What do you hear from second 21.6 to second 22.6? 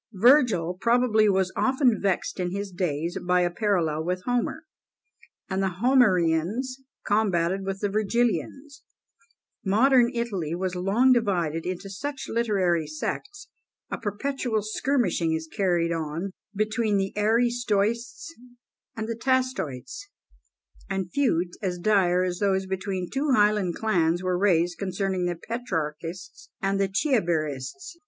as dire as